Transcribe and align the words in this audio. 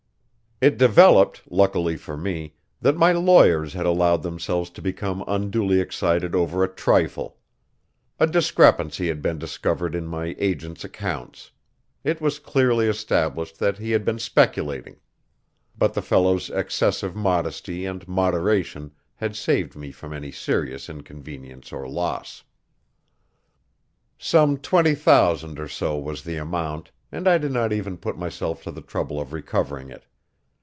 It 0.63 0.77
developed, 0.77 1.41
luckily 1.49 1.97
for 1.97 2.15
me, 2.15 2.53
that 2.83 2.95
my 2.95 3.13
lawyers 3.13 3.73
had 3.73 3.87
allowed 3.87 4.21
themselves 4.21 4.69
to 4.69 4.79
become 4.83 5.23
unduly 5.27 5.79
excited 5.79 6.35
over 6.35 6.63
a 6.63 6.67
trifle. 6.67 7.39
A 8.19 8.27
discrepancy 8.27 9.07
had 9.07 9.23
been 9.23 9.39
discovered 9.39 9.95
in 9.95 10.05
my 10.05 10.35
agent's 10.37 10.83
accounts; 10.83 11.49
it 12.03 12.21
was 12.21 12.37
clearly 12.37 12.85
established 12.85 13.57
that 13.57 13.79
he 13.79 13.89
had 13.89 14.05
been 14.05 14.19
speculating; 14.19 14.97
but 15.75 15.95
the 15.95 15.99
fellow's 16.03 16.51
excessive 16.51 17.15
modesty 17.15 17.85
and 17.87 18.07
moderation 18.07 18.91
had 19.15 19.35
saved 19.35 19.75
me 19.75 19.91
from 19.91 20.13
any 20.13 20.31
serious 20.31 20.89
inconvenience 20.89 21.71
or 21.71 21.89
loss. 21.89 22.43
Some 24.19 24.57
twenty 24.59 24.93
thousand 24.93 25.57
or 25.59 25.67
so 25.67 25.97
was 25.97 26.23
the 26.23 26.37
amount, 26.37 26.91
and 27.11 27.27
I 27.27 27.39
did 27.39 27.51
not 27.51 27.73
even 27.73 27.97
put 27.97 28.15
myself 28.15 28.61
to 28.61 28.71
the 28.71 28.81
trouble 28.81 29.19
of 29.19 29.33
recovering 29.33 29.89
it. 29.89 30.05